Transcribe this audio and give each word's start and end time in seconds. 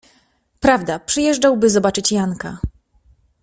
Prawda, 0.59 0.99
przyjeżdżał, 0.99 1.57
by 1.57 1.69
zobaczyć 1.69 2.11
Janka… 2.11 2.57